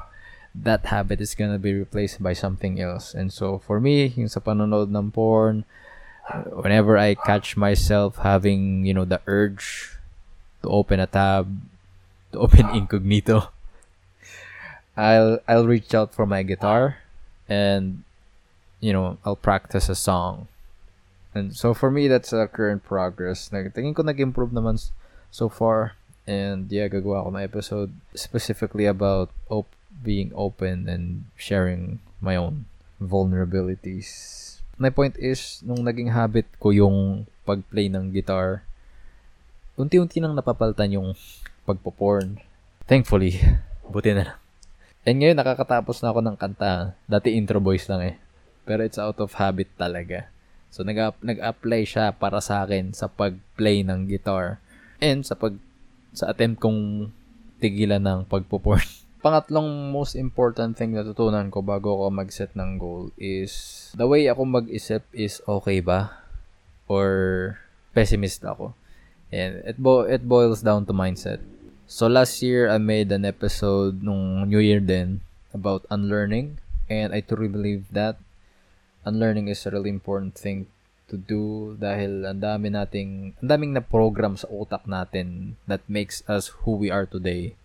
That 0.57 0.89
habit 0.89 1.21
is 1.21 1.37
gonna 1.37 1.61
be 1.61 1.77
replaced 1.77 2.25
by 2.25 2.33
something 2.33 2.81
else. 2.81 3.13
And 3.13 3.29
so, 3.29 3.61
for 3.61 3.79
me, 3.79 4.09
yung 4.17 4.33
sa 4.33 4.41
panonood 4.41 4.89
ng 4.89 5.13
porn, 5.13 5.69
whenever 6.53 6.97
I 6.97 7.15
catch 7.15 7.57
myself 7.57 8.21
having, 8.25 8.85
you 8.85 8.93
know, 8.97 9.05
the 9.05 9.21
urge 9.29 9.97
to 10.65 10.69
open 10.69 11.01
a 11.01 11.07
tab, 11.07 11.49
to 12.33 12.41
open 12.41 12.69
incognito, 12.79 13.53
I'll 14.99 15.39
I'll 15.47 15.71
reach 15.71 15.95
out 15.95 16.11
for 16.11 16.27
my 16.27 16.43
guitar 16.43 16.99
and 17.47 18.03
you 18.83 18.93
know, 18.93 19.19
I'll 19.23 19.39
practice 19.39 19.89
a 19.89 19.95
song 19.95 20.51
And 21.39 21.55
so 21.55 21.71
for 21.71 21.91
me, 21.91 22.09
that's 22.09 22.33
a 22.33 22.49
current 22.49 22.85
progress. 22.85 23.47
Tingin 23.53 23.95
ko 23.95 24.03
nag-improve 24.03 24.51
naman 24.51 24.81
so 25.31 25.47
far. 25.47 25.95
And 26.27 26.67
yeah, 26.67 26.89
gagawa 26.91 27.25
ko 27.25 27.29
na 27.31 27.47
episode 27.47 27.95
specifically 28.13 28.85
about 28.91 29.31
op- 29.49 29.71
being 30.03 30.35
open 30.35 30.91
and 30.91 31.31
sharing 31.39 32.01
my 32.21 32.37
own 32.37 32.67
vulnerabilities. 33.01 34.59
My 34.77 34.91
point 34.91 35.15
is, 35.19 35.63
nung 35.65 35.87
naging 35.87 36.13
habit 36.13 36.47
ko 36.61 36.75
yung 36.75 37.27
pag-play 37.47 37.89
ng 37.89 38.13
guitar, 38.13 38.67
unti-unti 39.79 40.21
nang 40.21 40.37
napapaltan 40.37 40.95
yung 40.95 41.15
pagpo-porn. 41.65 42.43
Thankfully, 42.91 43.41
buti 43.93 44.11
na 44.13 44.25
lang. 44.35 44.48
And 45.09 45.25
ngayon, 45.25 45.41
nakakatapos 45.41 46.05
na 46.05 46.13
ako 46.13 46.21
ng 46.21 46.37
kanta. 46.37 46.93
Dati 47.09 47.33
intro 47.33 47.65
voice 47.65 47.89
lang 47.89 48.13
eh. 48.13 48.15
Pero 48.69 48.85
it's 48.85 49.01
out 49.01 49.17
of 49.25 49.33
habit 49.41 49.73
talaga. 49.81 50.29
So 50.69 50.85
nag 50.85 51.17
nag-apply 51.25 51.89
siya 51.89 52.13
para 52.13 52.45
sa 52.45 52.69
akin 52.69 52.93
sa 52.93 53.09
pag-play 53.09 53.81
ng 53.81 54.05
guitar 54.05 54.61
and 55.01 55.25
sa 55.25 55.33
pag 55.33 55.57
sa 56.13 56.29
attempt 56.29 56.61
kong 56.61 57.09
tigilan 57.57 58.05
ng 58.05 58.29
pagpo-porn. 58.29 58.85
Pangatlong 59.25 59.89
most 59.89 60.13
important 60.13 60.77
thing 60.77 60.93
na 60.93 61.01
tutunan 61.01 61.49
ko 61.49 61.65
bago 61.65 61.97
ako 61.97 62.13
mag-set 62.13 62.53
ng 62.53 62.77
goal 62.77 63.09
is 63.17 63.89
the 63.97 64.05
way 64.05 64.29
ako 64.29 64.45
mag-isip 64.45 65.09
is 65.17 65.41
okay 65.49 65.81
ba 65.81 66.13
or 66.85 67.57
pessimist 67.97 68.45
ako. 68.45 68.77
And 69.33 69.65
it 69.65 69.81
bo- 69.81 70.05
it 70.05 70.29
boils 70.29 70.61
down 70.61 70.85
to 70.85 70.93
mindset. 70.93 71.41
So 71.89 72.05
last 72.05 72.45
year 72.45 72.69
I 72.69 72.77
made 72.77 73.09
an 73.17 73.25
episode 73.25 74.05
nung 74.05 74.45
New 74.45 74.61
Year 74.61 74.77
din 74.77 75.25
about 75.57 75.89
unlearning 75.89 76.61
and 76.85 77.17
I 77.17 77.25
truly 77.25 77.49
believe 77.49 77.89
that 77.97 78.21
unlearning 79.09 79.49
is 79.49 79.65
a 79.65 79.73
really 79.73 79.89
important 79.89 80.37
thing 80.37 80.69
to 81.09 81.17
do 81.17 81.73
dahil 81.81 82.29
ang 82.29 82.45
dami 82.45 82.69
nating 82.69 83.41
ang 83.41 83.49
daming 83.49 83.73
na 83.73 83.81
program 83.81 84.37
sa 84.37 84.45
utak 84.53 84.85
natin 84.85 85.57
that 85.65 85.81
makes 85.89 86.21
us 86.29 86.53
who 86.69 86.77
we 86.77 86.93
are 86.93 87.09
today. 87.09 87.57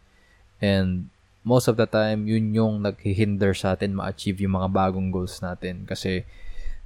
And 0.63 1.11
most 1.43 1.67
of 1.67 1.75
the 1.75 1.83
time, 1.83 2.23
yun 2.23 2.55
yung 2.55 2.79
naghihinder 2.87 3.51
sa 3.51 3.75
atin 3.75 3.91
ma-achieve 3.91 4.39
yung 4.39 4.55
mga 4.55 4.71
bagong 4.71 5.11
goals 5.11 5.43
natin. 5.43 5.83
Kasi, 5.83 6.23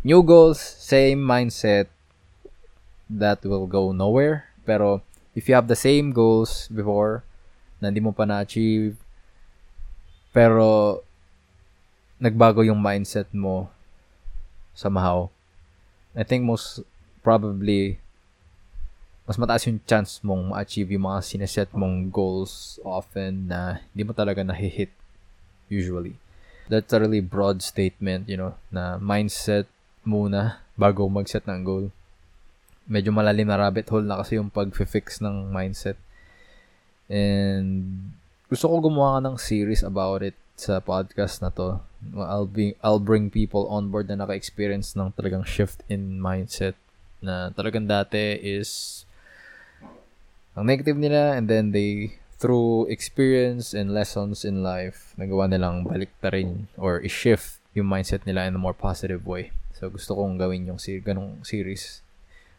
new 0.01 0.25
goals, 0.25 0.57
same 0.57 1.21
mindset, 1.21 1.85
that 3.05 3.45
will 3.45 3.69
go 3.69 3.93
nowhere. 3.93 4.49
Pero, 4.65 5.05
if 5.37 5.45
you 5.45 5.53
have 5.53 5.69
the 5.69 5.77
same 5.77 6.09
goals 6.09 6.65
before, 6.73 7.21
na 7.77 7.89
hindi 7.93 8.01
mo 8.01 8.11
pa 8.13 8.25
na-achieve, 8.25 8.97
pero, 10.33 11.01
nagbago 12.21 12.61
yung 12.61 12.81
mindset 12.81 13.29
mo, 13.33 13.69
somehow, 14.77 15.29
I 16.13 16.25
think 16.25 16.45
most 16.45 16.81
probably, 17.25 17.97
mas 19.27 19.35
mataas 19.35 19.67
yung 19.67 19.81
chance 19.83 20.23
mong 20.23 20.53
ma-achieve 20.53 20.95
yung 20.95 21.09
mga 21.09 21.19
sineset 21.25 21.69
mong 21.75 22.09
goals 22.13 22.79
often 22.85 23.51
na 23.51 23.83
hindi 23.91 24.07
mo 24.07 24.13
talaga 24.15 24.39
na-hit 24.45 24.93
usually. 25.67 26.15
That's 26.71 26.95
a 26.95 26.99
really 26.99 27.19
broad 27.19 27.59
statement, 27.59 28.31
you 28.31 28.39
know, 28.39 28.55
na 28.71 28.95
mindset 28.99 29.67
muna 30.07 30.63
bago 30.79 31.03
mag-set 31.11 31.43
ng 31.43 31.61
goal. 31.67 31.91
Medyo 32.87 33.11
malalim 33.11 33.51
na 33.51 33.59
rabbit 33.59 33.91
hole 33.91 34.07
na 34.07 34.23
kasi 34.23 34.39
yung 34.39 34.47
pag-fix 34.47 35.19
ng 35.19 35.51
mindset. 35.51 35.99
And 37.07 38.11
gusto 38.47 38.67
ko 38.71 38.79
gumawa 38.79 39.19
ng 39.23 39.35
series 39.39 39.83
about 39.83 40.23
it 40.23 40.35
sa 40.57 40.81
podcast 40.81 41.39
na 41.39 41.53
to. 41.53 41.79
I'll 42.17 42.49
be 42.49 42.73
I'll 42.81 43.01
bring 43.01 43.29
people 43.29 43.69
on 43.69 43.93
board 43.93 44.09
na 44.09 44.19
naka-experience 44.19 44.97
ng 44.97 45.13
talagang 45.13 45.45
shift 45.45 45.85
in 45.87 46.17
mindset 46.17 46.73
na 47.21 47.49
talagang 47.53 47.89
dati 47.89 48.37
is 48.37 49.03
ang 50.57 50.65
negative 50.65 50.97
nila 50.97 51.37
and 51.37 51.45
then 51.49 51.73
they 51.73 52.17
through 52.37 52.85
experience 52.89 53.73
and 53.73 53.93
lessons 53.93 54.45
in 54.45 54.61
life 54.61 55.13
nagawa 55.17 55.49
nilang 55.49 55.85
balik 55.85 56.13
ta 56.21 56.29
rin 56.29 56.69
or 56.77 57.01
i-shift 57.01 57.57
yung 57.73 57.89
mindset 57.89 58.25
nila 58.25 58.45
in 58.49 58.57
a 58.57 58.61
more 58.61 58.77
positive 58.77 59.25
way. 59.25 59.53
So 59.77 59.89
gusto 59.93 60.17
kong 60.17 60.41
gawin 60.41 60.65
yung 60.65 60.81
si 60.81 60.97
ganong 60.97 61.45
series 61.45 62.01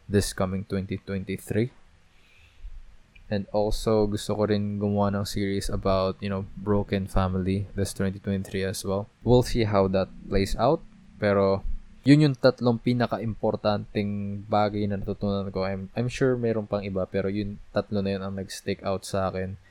this 0.07 0.31
coming 0.31 0.63
2023. 0.63 1.88
And 3.29 3.45
also 3.53 4.09
gusto 4.09 4.33
ko 4.33 4.49
rin 4.49 4.81
gumawa 4.81 5.13
ng 5.13 5.25
series 5.25 5.69
about, 5.69 6.17
you 6.17 6.33
know, 6.33 6.49
broken 6.57 7.05
family 7.05 7.69
this 7.77 7.93
2023 7.93 8.65
as 8.65 8.81
well. 8.81 9.05
We'll 9.21 9.45
see 9.45 9.69
how 9.69 9.85
that 9.93 10.09
plays 10.25 10.57
out. 10.57 10.81
Pero 11.21 11.61
yun 12.01 12.25
yung 12.25 12.35
tatlong 12.35 12.81
pinaka-importanting 12.81 14.41
bagay 14.49 14.89
na 14.89 14.97
natutunan 14.97 15.53
ko. 15.53 15.61
I'm, 15.61 15.93
I'm 15.93 16.09
sure 16.09 16.33
meron 16.33 16.65
pang 16.65 16.81
iba, 16.81 17.05
pero 17.05 17.29
yun 17.29 17.61
tatlo 17.69 18.01
na 18.01 18.17
yun 18.17 18.23
ang 18.25 18.33
nag-stick 18.39 18.81
out 18.81 19.05
sa 19.05 19.29
akin 19.29 19.61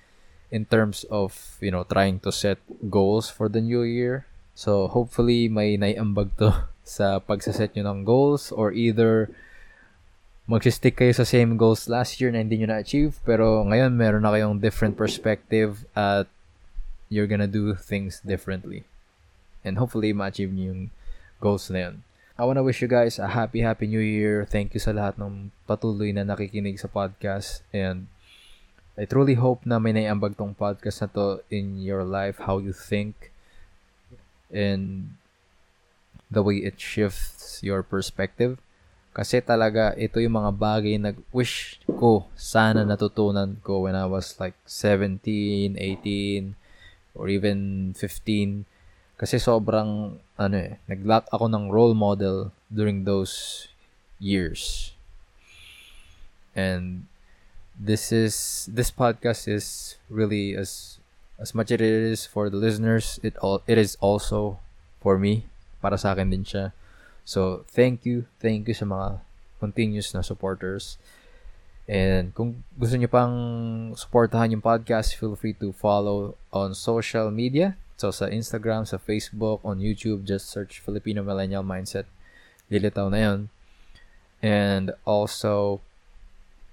in 0.54 0.62
terms 0.64 1.02
of, 1.10 1.58
you 1.58 1.74
know, 1.74 1.82
trying 1.82 2.20
to 2.22 2.30
set 2.30 2.62
goals 2.88 3.26
for 3.26 3.50
the 3.50 3.60
new 3.60 3.82
year. 3.82 4.24
So, 4.54 4.86
hopefully, 4.86 5.50
may 5.50 5.74
naiambag 5.74 6.36
to 6.38 6.68
sa 6.84 7.20
pagsaset 7.20 7.76
nyo 7.76 7.84
ng 7.90 8.00
goals 8.06 8.54
or 8.54 8.72
either 8.72 9.28
magsistick 10.48 10.96
kayo 10.96 11.12
sa 11.12 11.28
same 11.28 11.60
goals 11.60 11.92
last 11.92 12.16
year 12.24 12.32
na 12.32 12.40
hindi 12.40 12.56
nyo 12.56 12.72
na-achieve 12.72 13.20
pero 13.20 13.60
ngayon 13.68 13.92
meron 13.92 14.24
na 14.24 14.32
kayong 14.32 14.56
different 14.56 14.96
perspective 14.96 15.84
at 15.92 16.24
you're 17.12 17.28
gonna 17.28 17.48
do 17.48 17.76
things 17.76 18.24
differently. 18.24 18.88
And 19.60 19.76
hopefully, 19.76 20.16
ma-achieve 20.16 20.48
nyo 20.48 20.64
yung 20.72 20.82
goals 21.44 21.68
na 21.68 21.92
yun. 21.92 21.96
I 22.38 22.48
wanna 22.48 22.64
wish 22.64 22.80
you 22.80 22.88
guys 22.88 23.20
a 23.20 23.34
happy, 23.36 23.60
happy 23.60 23.84
new 23.84 24.00
year. 24.00 24.48
Thank 24.48 24.72
you 24.72 24.80
sa 24.80 24.96
lahat 24.96 25.20
ng 25.20 25.52
patuloy 25.68 26.14
na 26.16 26.24
nakikinig 26.24 26.80
sa 26.80 26.88
podcast. 26.88 27.66
And 27.74 28.08
I 28.96 29.04
truly 29.04 29.34
hope 29.34 29.66
na 29.66 29.76
may 29.82 29.92
naiambag 29.92 30.38
tong 30.38 30.54
podcast 30.54 31.02
na 31.02 31.08
to 31.12 31.26
in 31.50 31.82
your 31.82 32.06
life, 32.06 32.46
how 32.46 32.62
you 32.62 32.72
think, 32.72 33.34
and 34.48 35.12
the 36.30 36.40
way 36.40 36.62
it 36.62 36.78
shifts 36.80 37.60
your 37.60 37.82
perspective. 37.82 38.62
Kasi 39.12 39.42
talaga, 39.42 39.96
ito 39.98 40.22
yung 40.22 40.38
mga 40.38 40.52
bagay 40.54 40.94
na 41.00 41.10
wish 41.34 41.82
ko 41.86 42.30
sana 42.38 42.86
natutunan 42.86 43.58
ko 43.66 43.88
when 43.88 43.98
I 43.98 44.06
was 44.06 44.38
like 44.38 44.54
17, 44.66 45.74
18, 45.74 46.54
or 47.18 47.26
even 47.26 47.92
15 47.98 48.64
kasi 49.18 49.42
sobrang, 49.42 50.22
ano 50.38 50.54
eh, 50.54 50.78
nag-lack 50.86 51.26
ako 51.34 51.50
ng 51.50 51.74
role 51.74 51.90
model 51.90 52.54
during 52.70 53.02
those 53.02 53.66
years. 54.22 54.94
And 56.54 57.10
this 57.74 58.14
is, 58.14 58.70
this 58.70 58.94
podcast 58.94 59.50
is 59.50 59.98
really 60.06 60.54
as, 60.54 61.02
as 61.34 61.50
much 61.50 61.74
as 61.74 61.82
it 61.82 61.82
is 61.82 62.30
for 62.30 62.46
the 62.46 62.54
listeners, 62.54 63.18
it 63.26 63.34
all, 63.42 63.66
it 63.66 63.74
is 63.74 63.98
also 63.98 64.62
for 65.02 65.18
me. 65.18 65.50
Para 65.82 65.98
sa 65.98 66.14
akin 66.14 66.30
din 66.30 66.46
siya. 66.46 66.70
So, 67.28 67.68
thank 67.68 68.08
you, 68.08 68.24
thank 68.40 68.64
you 68.64 68.72
sa 68.72 68.88
mga 68.88 69.20
continuous 69.60 70.16
na 70.16 70.24
supporters. 70.24 70.96
And 71.84 72.32
kung 72.32 72.64
gusto 72.72 72.96
niyo 72.96 73.12
pang 73.12 73.36
supportahan 73.92 74.56
yung 74.56 74.64
podcast, 74.64 75.12
feel 75.12 75.36
free 75.36 75.52
to 75.60 75.76
follow 75.76 76.40
on 76.56 76.72
social 76.72 77.28
media. 77.28 77.76
So, 78.00 78.08
sa 78.16 78.32
Instagram, 78.32 78.88
sa 78.88 78.96
Facebook, 78.96 79.60
on 79.60 79.76
YouTube, 79.76 80.24
just 80.24 80.48
search 80.48 80.80
Filipino 80.80 81.20
Millennial 81.20 81.60
Mindset. 81.60 82.08
Lilitaw 82.72 83.12
na 83.12 83.20
yun. 83.20 83.40
And 84.40 84.96
also, 85.04 85.84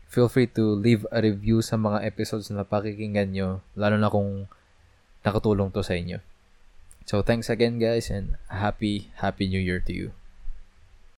feel 0.07 0.31
free 0.31 0.47
to 0.55 0.63
leave 0.71 1.03
a 1.11 1.19
review 1.19 1.59
sa 1.59 1.75
mga 1.75 2.07
episodes 2.07 2.47
na 2.47 2.63
pakikinggan 2.63 3.35
nyo, 3.35 3.59
lalo 3.75 3.99
na 3.99 4.07
kung 4.07 4.47
nakatulong 5.27 5.67
to 5.75 5.83
sa 5.83 5.99
inyo. 5.99 6.23
So, 7.03 7.19
thanks 7.19 7.51
again 7.51 7.75
guys 7.75 8.07
and 8.07 8.39
happy, 8.47 9.11
happy 9.19 9.51
new 9.51 9.59
year 9.59 9.83
to 9.83 9.91
you. 9.91 10.15